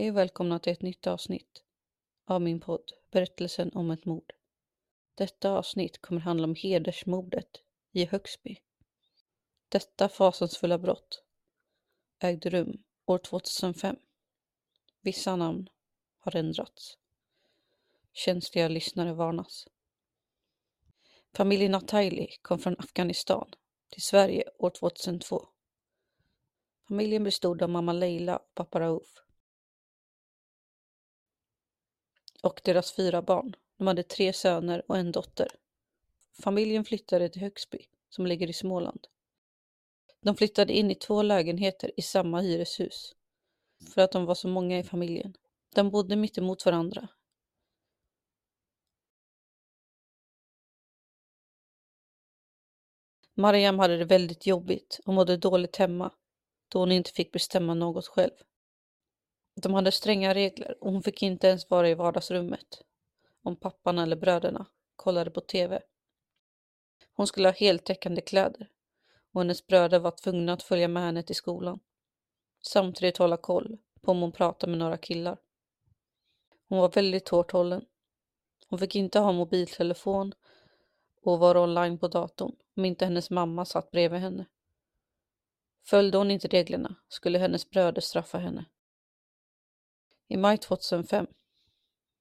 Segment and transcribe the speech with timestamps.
[0.00, 1.62] Hej och välkomna till ett nytt avsnitt
[2.24, 4.32] av min podd Berättelsen om ett mord.
[5.14, 7.48] Detta avsnitt kommer handla om hedersmordet
[7.92, 8.56] i Högsby.
[9.68, 11.22] Detta fasansfulla brott
[12.18, 13.96] ägde rum år 2005.
[15.00, 15.68] Vissa namn
[16.18, 16.98] har ändrats.
[18.12, 19.68] Känsliga lyssnare varnas.
[21.34, 23.50] Familjen Ataili kom från Afghanistan
[23.88, 25.48] till Sverige år 2002.
[26.88, 29.29] Familjen bestod av mamma Leila och pappa Rauf.
[32.42, 33.56] Och deras fyra barn.
[33.76, 35.48] De hade tre söner och en dotter.
[36.42, 37.78] Familjen flyttade till Högsby
[38.08, 39.06] som ligger i Småland.
[40.20, 43.14] De flyttade in i två lägenheter i samma hyreshus
[43.94, 45.36] för att de var så många i familjen.
[45.74, 47.08] De bodde mitt emot varandra.
[53.34, 56.12] Mariam hade det väldigt jobbigt och mådde dåligt hemma
[56.68, 58.30] då hon inte fick bestämma något själv.
[59.54, 62.82] De hade stränga regler och hon fick inte ens vara i vardagsrummet
[63.42, 64.66] om pappan eller bröderna
[64.96, 65.82] kollade på TV.
[67.12, 68.68] Hon skulle ha heltäckande kläder
[69.32, 71.80] och hennes bröder var tvungna att följa med henne till skolan.
[72.62, 75.38] Samtidigt hålla koll på om hon pratade med några killar.
[76.68, 77.84] Hon var väldigt hårt hållen.
[78.68, 80.32] Hon fick inte ha mobiltelefon
[81.22, 84.46] och vara online på datorn om inte hennes mamma satt bredvid henne.
[85.86, 88.64] Följde hon inte reglerna skulle hennes bröder straffa henne.
[90.30, 91.26] I maj 2005.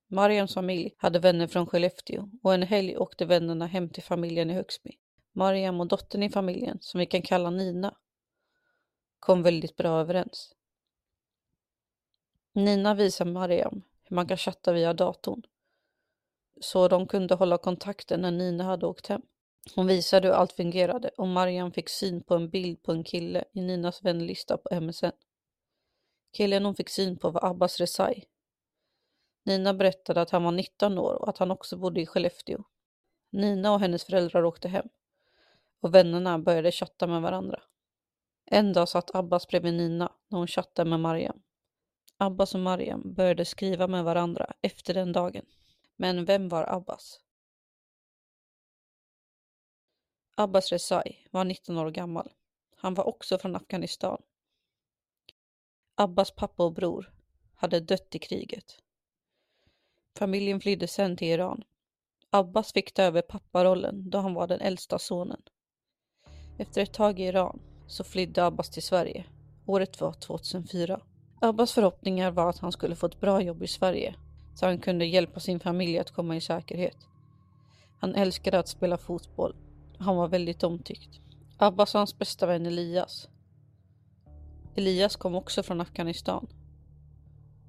[0.08, 4.53] Mariams familj hade vänner från Skellefteå och en helg åkte vännerna hem till familjen i
[4.53, 4.92] Högsby.
[5.31, 7.96] Mariam och dottern i familjen, som vi kan kalla Nina,
[9.20, 10.56] kom väldigt bra överens.
[12.53, 15.41] Nina visade Mariam hur man kan chatta via datorn
[16.62, 19.22] så de kunde hålla kontakten när Nina hade åkt hem.
[19.76, 23.44] Hon visade hur allt fungerade och Mariam fick syn på en bild på en kille
[23.53, 25.12] i Ninas vänlista på MSN.
[26.31, 28.23] Killen hon fick syn på var Abbas Resai.
[29.44, 32.63] Nina berättade att han var 19 år och att han också bodde i Skellefteå.
[33.29, 34.90] Nina och hennes föräldrar åkte hem
[35.79, 37.62] och vännerna började chatta med varandra.
[38.45, 41.41] En dag satt Abbas bredvid Nina när hon chattade med Mariam.
[42.17, 45.46] Abbas och Mariam började skriva med varandra efter den dagen.
[45.96, 47.19] Men vem var Abbas?
[50.35, 52.31] Abbas Resai var 19 år gammal.
[52.75, 54.22] Han var också från Afghanistan.
[56.02, 57.12] Abbas pappa och bror
[57.56, 58.78] hade dött i kriget.
[60.18, 61.64] Familjen flydde sen till Iran.
[62.29, 65.41] Abbas fick ta över papparollen då han var den äldsta sonen.
[66.58, 69.26] Efter ett tag i Iran så flydde Abbas till Sverige.
[69.66, 71.02] Året var 2004.
[71.41, 74.16] Abbas förhoppningar var att han skulle få ett bra jobb i Sverige
[74.56, 76.97] så han kunde hjälpa sin familj att komma i säkerhet.
[78.00, 79.56] Han älskade att spela fotboll.
[79.97, 81.20] Han var väldigt omtyckt.
[81.58, 83.29] Abbas och hans bästa vän Elias.
[84.79, 86.47] Elias kom också från Afghanistan.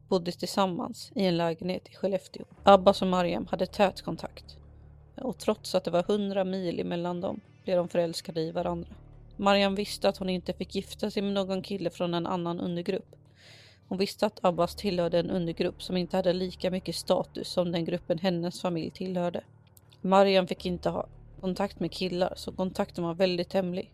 [0.09, 2.45] Bodde tillsammans i en lägenhet i Skellefteå.
[2.63, 4.57] Abbas och Mariam hade tät kontakt.
[5.17, 8.89] Och trots att det var hundra mil emellan dem blev de förälskade i varandra.
[9.37, 13.17] Mariam visste att hon inte fick gifta sig med någon kille från en annan undergrupp.
[13.89, 17.85] Hon visste att Abbas tillhörde en undergrupp som inte hade lika mycket status som den
[17.85, 19.45] gruppen hennes familj tillhörde.
[20.01, 21.07] Mariam fick inte ha
[21.41, 23.93] kontakt med killar så kontakten var väldigt hemlig.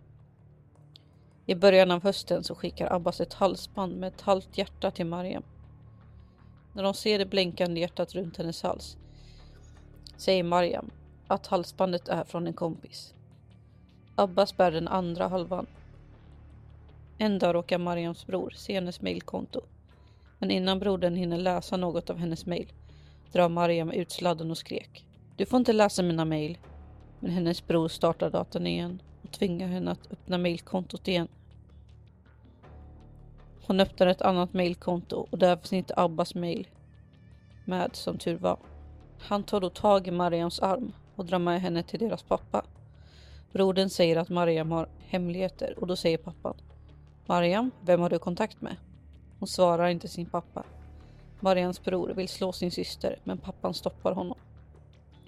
[1.48, 5.42] I början av hösten så skickar Abbas ett halsband med ett halvt hjärta till Mariam.
[6.72, 8.96] När de ser det blänkande hjärtat runt hennes hals
[10.16, 10.90] säger Mariam
[11.26, 13.14] att halsbandet är från en kompis.
[14.14, 15.66] Abbas bär den andra halvan.
[17.18, 19.60] En dag råkar Mariams bror se hennes mailkonto.
[20.38, 22.72] Men innan brodern hinner läsa något av hennes mail
[23.32, 25.06] drar Mariam ut sladden och skrek.
[25.36, 26.58] Du får inte läsa mina mail.
[27.20, 31.28] Men hennes bror startar datorn igen och tvingar henne att öppna mailkontot igen.
[33.66, 36.68] Hon öppnar ett annat mailkonto och där finns inte Abbas mail
[37.64, 38.58] med som tur var.
[39.18, 42.64] Han tar då tag i Mariams arm och drar med henne till deras pappa.
[43.52, 46.54] Brodern säger att Mariam har hemligheter och då säger pappan
[47.26, 48.76] Mariam, vem har du kontakt med?
[49.38, 50.64] Hon svarar inte sin pappa.
[51.40, 54.38] Marians bror vill slå sin syster men pappan stoppar honom.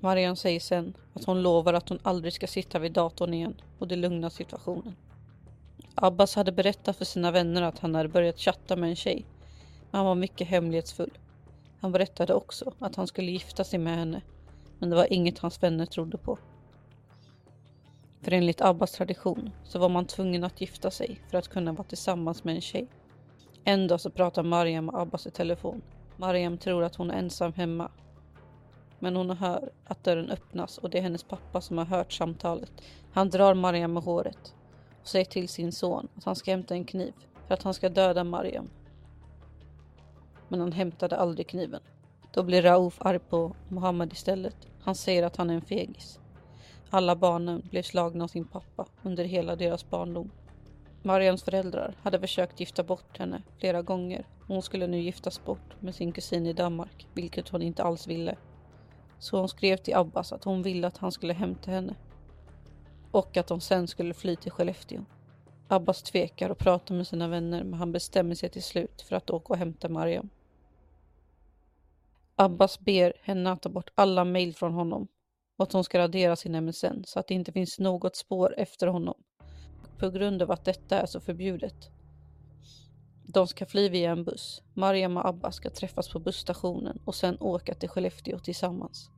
[0.01, 3.89] Mariam säger sen att hon lovar att hon aldrig ska sitta vid datorn igen och
[3.89, 4.97] det lugnar situationen.
[5.95, 9.27] Abbas hade berättat för sina vänner att han hade börjat chatta med en tjej.
[9.91, 11.19] Men han var mycket hemlighetsfull.
[11.81, 14.21] Han berättade också att han skulle gifta sig med henne.
[14.79, 16.39] Men det var inget hans vänner trodde på.
[18.23, 21.89] För enligt Abbas tradition så var man tvungen att gifta sig för att kunna vara
[21.89, 22.87] tillsammans med en tjej.
[23.65, 25.83] En dag så pratar Mariam med Abbas i telefon.
[26.17, 27.91] Mariam tror att hon är ensam hemma.
[28.99, 32.73] Men hon hör att dörren öppnas och det är hennes pappa som har hört samtalet.
[33.13, 34.55] Han drar Mariam med håret
[35.01, 37.13] och säger till sin son att han ska hämta en kniv
[37.47, 38.69] för att han ska döda Mariam.
[40.49, 41.81] Men han hämtade aldrig kniven.
[42.33, 44.57] Då blir Rauf arg på Mohammed istället.
[44.81, 46.21] Han säger att han är en fegis.
[46.91, 50.31] Alla barnen blev slagna av sin pappa under hela deras barndom.
[51.03, 55.81] Mariams föräldrar hade försökt gifta bort henne flera gånger och hon skulle nu giftas bort
[55.81, 58.37] med sin kusin i Danmark, vilket hon inte alls ville.
[59.19, 61.95] Så hon skrev till Abbas att hon ville att han skulle hämta henne
[63.11, 65.05] och att de sen skulle fly till Skellefteå.
[65.69, 69.31] Abbas tvekar och pratar med sina vänner men han bestämmer sig till slut för att
[69.31, 70.29] åka och hämta Mariam.
[72.37, 75.09] Abbas ber henne att ta bort alla mejl från honom
[75.57, 78.87] och att hon ska radera sin MSN så att det inte finns något spår efter
[78.87, 79.15] honom.
[79.99, 81.91] På grund av att detta är så förbjudet.
[83.33, 84.63] De ska fly via en buss.
[84.75, 89.11] Mariam och Abba ska träffas på busstationen och sen åka till Skellefteå tillsammans.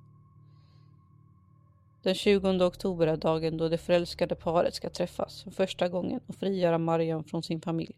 [2.02, 6.34] Den 20 oktober är dagen då det förälskade paret ska träffas för första gången och
[6.34, 7.94] frigöra Mariam från sin familj.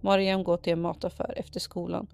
[0.00, 2.06] Mariam går till en mataffär efter skolan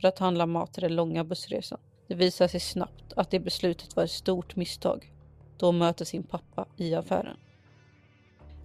[0.00, 1.80] för att handla mat till den långa bussresan.
[2.06, 5.12] Det visar sig snabbt att det beslutet var ett stort misstag
[5.56, 7.36] då hon möter sin pappa i affären.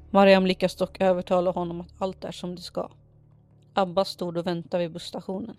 [0.09, 2.89] Mariam lyckas dock övertala honom att allt är som det ska.
[3.73, 5.55] Abba stod och väntade vid busstationen.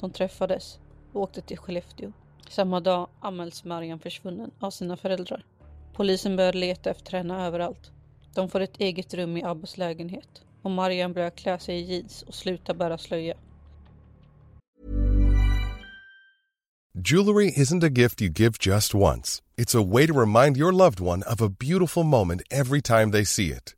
[0.00, 0.78] De träffades
[1.12, 2.12] och åkte till Skellefteå.
[2.48, 5.44] Samma dag anmäls Mariam försvunnen av sina föräldrar.
[5.94, 7.90] Polisen börjar leta efter henne överallt.
[8.34, 12.22] De får ett eget rum i Abbas lägenhet och Mariam börjar klä sig i jeans
[12.22, 13.34] och sluta bära slöja.
[17.04, 19.42] Jewelry isn't a gift you give just once.
[19.56, 23.24] It's a way to remind your loved one of a beautiful moment every time they
[23.24, 23.77] see it.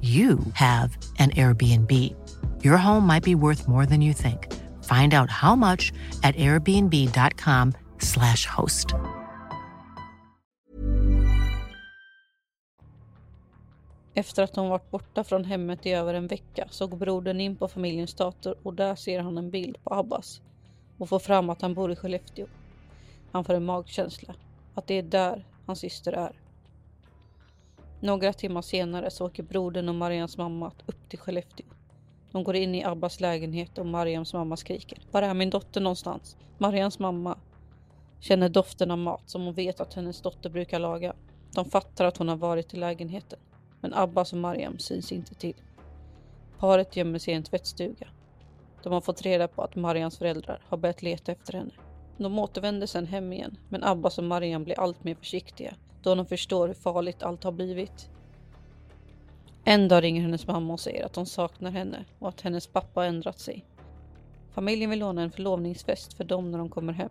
[0.00, 1.90] you have an Airbnb.
[2.64, 4.52] Your home might be worth more than you think.
[4.84, 8.94] Find out how much at airbnb.com slash host.
[14.14, 17.56] Efter att hon varit borta från hemmet i över en vecka så går brodern in
[17.56, 20.40] på familjens dator och där ser han en bild på Abbas
[20.98, 22.46] och får fram att han bor i Skellefteå.
[23.32, 24.34] Han får en magkänsla
[24.74, 26.41] att det är där hans syster är.
[28.02, 31.66] Några timmar senare så åker brodern och Mariams mamma upp till Skellefteå.
[32.32, 34.98] De går in i Abbas lägenhet och Mariams mamma skriker.
[35.10, 36.36] Var är min dotter någonstans?
[36.58, 37.38] Mariams mamma
[38.20, 41.14] känner doften av mat som hon vet att hennes dotter brukar laga.
[41.54, 43.38] De fattar att hon har varit i lägenheten,
[43.80, 45.62] men Abbas och Mariam syns inte till.
[46.58, 48.08] Paret gömmer sig i en tvättstuga.
[48.82, 51.72] De har fått reda på att Mariams föräldrar har börjat leta efter henne.
[52.16, 56.26] De återvänder sen hem igen, men Abbas och Mariam blir allt mer försiktiga då de
[56.26, 58.10] förstår hur farligt allt har blivit.
[59.64, 63.00] En dag ringer hennes mamma och säger att de saknar henne och att hennes pappa
[63.00, 63.64] har ändrat sig.
[64.50, 67.10] Familjen vill ordna en förlovningsfest för dem när de kommer hem.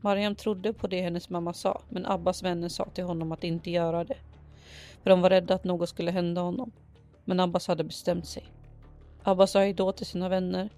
[0.00, 3.70] Mariam trodde på det hennes mamma sa, men Abbas vänner sa till honom att inte
[3.70, 4.16] göra det.
[5.02, 6.72] För de var rädda att något skulle hända honom.
[7.24, 8.44] Men Abbas hade bestämt sig.
[9.22, 10.68] Abbas sa då till sina vänner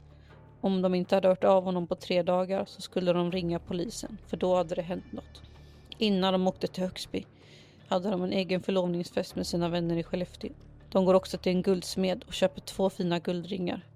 [0.61, 4.19] om de inte hade hört av honom på tre dagar så skulle de ringa polisen,
[4.27, 5.43] för då hade det hänt något.
[5.99, 7.25] Innan de åkte till Högsby
[7.89, 10.53] hade de en egen förlovningsfest med sina vänner i Skellefteå.
[10.91, 13.87] De går också till en guldsmed och köper två fina guldringar.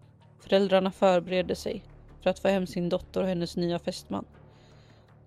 [0.40, 1.84] Föräldrarna förbereder sig
[2.22, 4.24] för att få hem sin dotter och hennes nya fästman.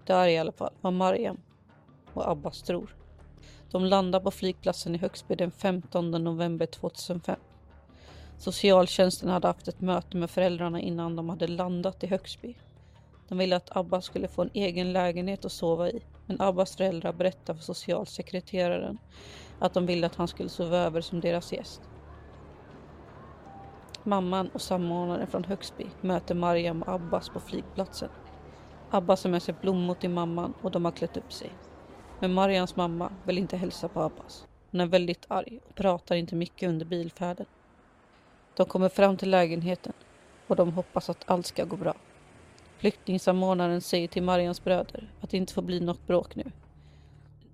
[0.05, 1.37] Där i alla fall var Mariam
[2.13, 2.95] och Abbas tror.
[3.71, 7.39] De landar på flygplatsen i Högsby den 15 november 2005.
[8.37, 12.55] Socialtjänsten hade haft ett möte med föräldrarna innan de hade landat i Högsby.
[13.27, 16.01] De ville att Abbas skulle få en egen lägenhet att sova i,
[16.31, 18.97] men Abbas föräldrar berättade för socialsekreteraren
[19.59, 21.81] att de ville att han skulle sova över som deras gäst.
[24.03, 28.09] Mamman och samordnaren från Högsby möter Mariam och Abbas på flygplatsen.
[28.89, 31.51] Abbas har med sig blommor till mamman och de har klätt upp sig.
[32.19, 34.47] Men Marians mamma vill inte hälsa på Abbas.
[34.71, 37.45] Hon är väldigt arg och pratar inte mycket under bilfärden.
[38.57, 39.93] De kommer fram till lägenheten
[40.47, 41.95] och de hoppas att allt ska gå bra.
[42.81, 46.51] Flyktingsamordnaren säger till Marians bröder att det inte får bli något bråk nu.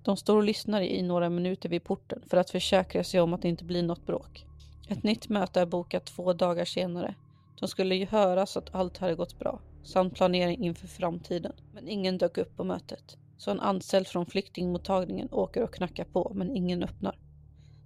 [0.02, 3.42] De står och lyssnar i några minuter vid porten för att försäkra sig om att
[3.42, 4.46] det inte blir något bråk.
[4.88, 7.14] Ett nytt möte är bokat två dagar senare.
[7.60, 11.52] De skulle ju höra så att allt hade gått bra, samt planering inför framtiden.
[11.74, 13.16] Men ingen dök upp på mötet.
[13.38, 17.18] Så en anställd från flyktingmottagningen åker och knackar på, men ingen öppnar.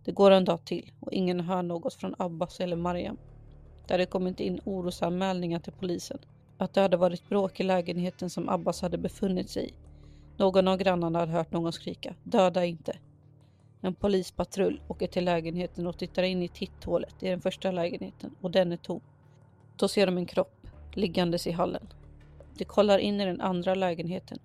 [0.05, 3.19] Det går en dag till och ingen hör något från Abbas eller Mariam.
[3.87, 6.19] Det hade kommit in orosanmälningar till polisen.
[6.59, 9.73] Att det hade varit bråk i lägenheten som Abbas hade befunnit sig i.
[10.37, 12.99] Någon av grannarna hade hört någon skrika “Döda inte!”
[13.81, 18.51] En polispatrull åker till lägenheten och tittar in i titthålet i den första lägenheten och
[18.51, 19.01] den är tom.
[19.77, 21.89] Då ser de en kropp liggandes i hallen.
[22.55, 24.39] De kollar in i den andra lägenheten.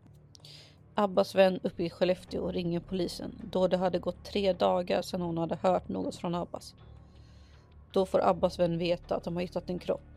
[0.96, 5.38] Abbas vän uppe i Skellefteå ringer polisen då det hade gått tre dagar sedan hon
[5.38, 6.76] hade hört något från Abbas.
[7.92, 10.17] Då får Abbas vän veta att de har hittat en kropp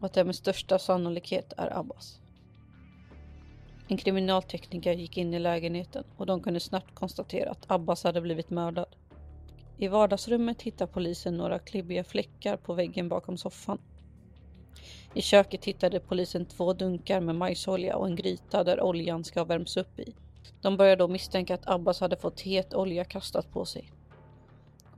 [0.00, 2.20] och att det med största sannolikhet är Abbas.
[3.88, 8.50] En kriminaltekniker gick in i lägenheten och de kunde snabbt konstatera att Abbas hade blivit
[8.50, 8.96] mördad.
[9.78, 13.78] I vardagsrummet hittar polisen några klibbiga fläckar på väggen bakom soffan.
[15.14, 19.44] I köket hittade polisen två dunkar med majsolja och en gryta där oljan ska ha
[19.44, 20.14] värmts upp i.
[20.60, 23.92] De började då misstänka att Abbas hade fått het olja kastat på sig.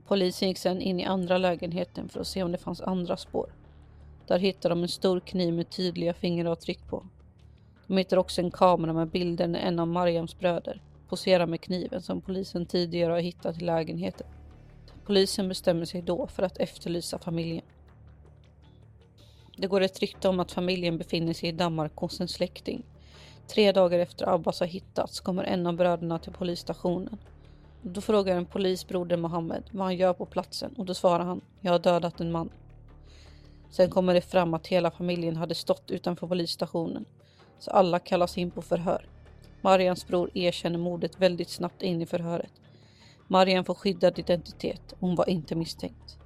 [0.07, 3.62] Polisen gick sedan in i andra lägenheten för att se om det fanns andra spår.
[4.27, 7.05] Där hittar de en stor kniv med tydliga fingeravtryck på.
[7.87, 12.01] De hittar också en kamera med bilder när en av Mariams bröder poserar med kniven
[12.01, 14.27] som polisen tidigare har hittat i lägenheten.
[15.05, 17.65] Polisen bestämmer sig då för att efterlysa familjen.
[19.57, 22.83] Det går ett rykte om att familjen befinner sig i Danmark hos en släkting.
[23.47, 27.17] Tre dagar efter Abbas har hittats kommer en av bröderna till polisstationen.
[27.81, 31.41] Då frågar en polis broder Mohammed vad han gör på platsen och då svarar han
[31.61, 32.49] “Jag har dödat en man”.
[33.73, 37.05] Sen kommer det fram att hela familjen hade stått utanför polisstationen
[37.59, 39.09] så alla kallas in på förhör.
[39.61, 42.51] Marians bror erkänner mordet väldigt snabbt in i förhöret.
[43.27, 46.17] Marian får skyddad identitet, hon var inte misstänkt.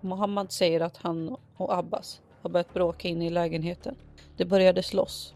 [0.00, 3.96] Mohammad säger att han och Abbas har börjat bråka in i lägenheten.
[4.36, 5.34] De började slåss.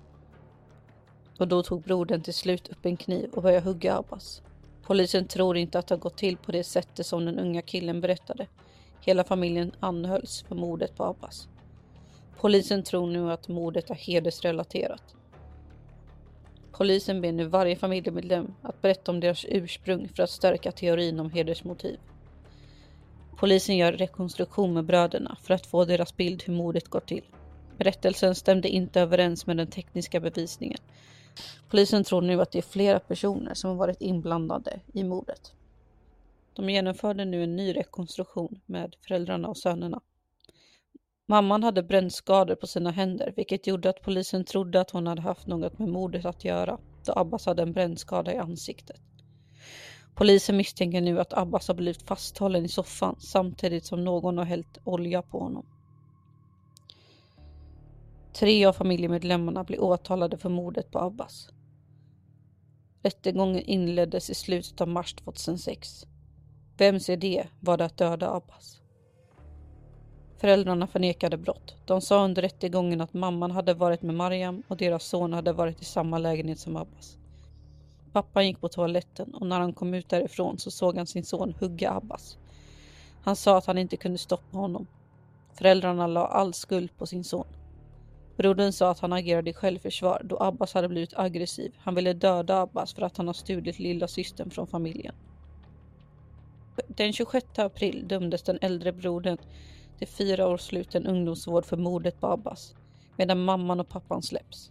[1.39, 4.43] Och då tog brodern till slut upp en kniv och började hugga Abbas.
[4.83, 8.01] Polisen tror inte att det har gått till på det sättet som den unga killen
[8.01, 8.47] berättade.
[9.05, 11.49] Hela familjen anhölls för mordet på Abbas.
[12.41, 15.15] Polisen tror nu att mordet är hedersrelaterat.
[16.73, 21.31] Polisen ber nu varje familjemedlem att berätta om deras ursprung för att stärka teorin om
[21.31, 21.99] hedersmotiv.
[23.37, 27.25] Polisen gör rekonstruktion med bröderna för att få deras bild hur mordet gått till.
[27.79, 30.79] Berättelsen stämde inte överens med den tekniska bevisningen.
[31.71, 35.53] Polisen tror nu att det är flera personer som har varit inblandade i mordet.
[36.55, 40.01] De genomförde nu en ny rekonstruktion med föräldrarna och sönerna.
[41.27, 45.47] Mamman hade brännskador på sina händer, vilket gjorde att polisen trodde att hon hade haft
[45.47, 49.01] något med mordet att göra, då Abbas hade en brännskada i ansiktet.
[50.15, 54.79] Polisen misstänker nu att Abbas har blivit fasthållen i soffan samtidigt som någon har hällt
[54.85, 55.67] olja på honom.
[58.33, 61.49] Tre av familjemedlemmarna blir åtalade för mordet på Abbas.
[63.03, 66.07] Rättegången inleddes i slutet av mars 2006.
[66.77, 68.81] Vems idé var det att döda Abbas?
[70.39, 71.77] Föräldrarna förnekade brott.
[71.87, 75.83] De sa under rättegången att mamman hade varit med Mariam och deras son hade varit
[75.83, 77.19] i samma lägenhet som Abbas.
[78.13, 81.55] Pappan gick på toaletten och när han kom ut därifrån så såg han sin son
[81.61, 82.39] hugga Abbas.
[83.23, 84.87] Han sa att han inte kunde stoppa honom.
[85.55, 87.47] Föräldrarna la all skuld på sin son.
[88.37, 91.73] Brodern sa att han agerade i självförsvar då Abbas hade blivit aggressiv.
[91.79, 95.15] Han ville döda Abbas för att han har stulit lilla systern från familjen.
[96.89, 99.39] Den 26 april dömdes den äldre brodern
[99.99, 102.75] till fyra års sluten ungdomsvård för mordet på Abbas,
[103.17, 104.71] medan mamman och pappan släpps.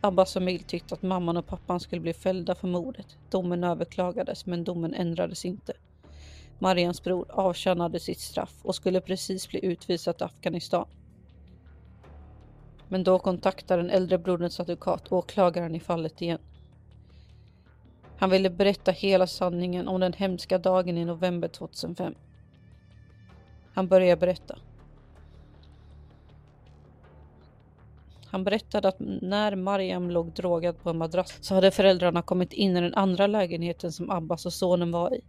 [0.00, 3.16] Abbas familj tyckte att mamman och pappan skulle bli fällda för mordet.
[3.30, 5.72] Domen överklagades, men domen ändrades inte.
[6.58, 10.88] Marians bror avtjänade sitt straff och skulle precis bli utvisad till Afghanistan.
[12.88, 16.38] Men då kontaktar den äldre broderns advokat åklagaren i fallet igen.
[18.18, 22.14] Han ville berätta hela sanningen om den hemska dagen i november 2005.
[23.74, 24.58] Han började berätta.
[28.30, 32.76] Han berättade att när Mariam låg drogad på en madrass så hade föräldrarna kommit in
[32.76, 35.20] i den andra lägenheten som Abbas och sonen var i.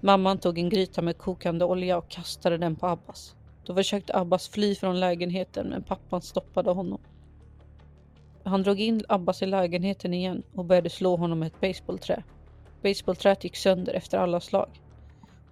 [0.00, 3.34] Mamman tog en gryta med kokande olja och kastade den på Abbas.
[3.64, 7.00] Då försökte Abbas fly från lägenheten men pappan stoppade honom.
[8.48, 12.22] Han drog in Abbas i lägenheten igen och började slå honom med ett baseballträ.
[12.82, 14.82] Baseballträet gick sönder efter alla slag.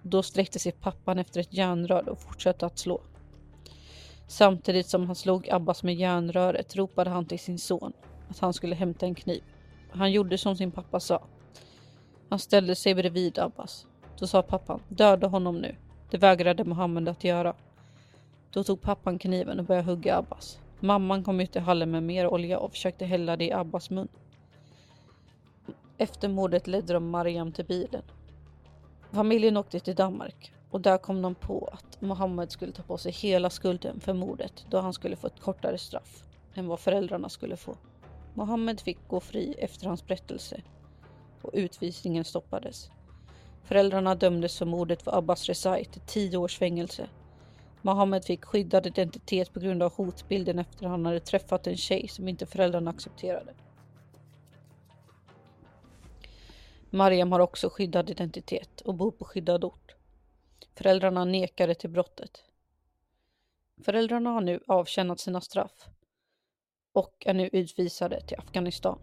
[0.01, 3.01] Då sträckte sig pappan efter ett järnrör och fortsatte att slå.
[4.27, 7.93] Samtidigt som han slog Abbas med järnröret ropade han till sin son
[8.29, 9.43] att han skulle hämta en kniv.
[9.91, 11.23] Han gjorde som sin pappa sa.
[12.29, 13.87] Han ställde sig bredvid Abbas.
[14.19, 15.75] Då sa pappan, döda honom nu.
[16.09, 17.55] Det vägrade Mohammed att göra.
[18.51, 20.59] Då tog pappan kniven och började hugga Abbas.
[20.79, 24.07] Mamman kom ut i hallen med mer olja och försökte hälla det i Abbas mun.
[25.97, 28.03] Efter mordet ledde de Mariam till bilen.
[29.11, 33.11] Familjen åkte till Danmark och där kom de på att Mohammed skulle ta på sig
[33.11, 37.57] hela skulden för mordet då han skulle få ett kortare straff än vad föräldrarna skulle
[37.57, 37.75] få.
[38.33, 40.61] Mohammed fick gå fri efter hans berättelse
[41.41, 42.89] och utvisningen stoppades.
[43.63, 47.09] Föräldrarna dömdes för mordet för Abbas Rezai till 10 års fängelse.
[47.81, 52.07] Mohammed fick skyddad identitet på grund av hotbilden efter att han hade träffat en tjej
[52.07, 53.53] som inte föräldrarna accepterade.
[56.89, 59.95] Mariam har också skyddad identitet och bor på skyddad ort.
[60.75, 62.43] Föräldrarna nekade till brottet.
[63.83, 65.89] Föräldrarna har nu avtjänat sina straff
[66.93, 68.99] och är nu utvisade till Afghanistan.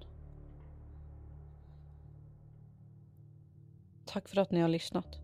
[4.07, 5.24] Tack för att ni har lyssnat.